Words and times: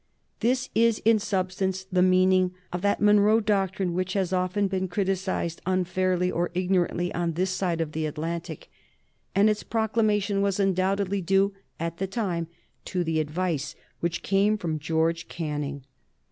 This 0.39 0.71
is 0.73 0.97
in 1.05 1.19
substance 1.19 1.83
the 1.83 2.01
meaning 2.01 2.55
of 2.73 2.81
that 2.81 3.01
Monroe 3.01 3.39
doctrine 3.39 3.93
which 3.93 4.13
has 4.13 4.33
often 4.33 4.67
been 4.67 4.87
criticised 4.87 5.61
unfairly 5.63 6.31
or 6.31 6.49
ignorantly 6.55 7.13
on 7.13 7.33
this 7.33 7.51
side 7.51 7.79
of 7.81 7.91
the 7.91 8.07
Atlantic, 8.07 8.71
and 9.35 9.47
its 9.47 9.61
proclamation 9.61 10.41
was 10.41 10.59
undoubtedly 10.59 11.21
due, 11.21 11.53
at 11.79 11.97
the 11.99 12.07
time, 12.07 12.47
to 12.85 13.03
the 13.03 13.19
advice 13.19 13.75
which 13.99 14.23
came 14.23 14.57
from 14.57 14.79
George 14.79 15.27
Canning. 15.27 15.83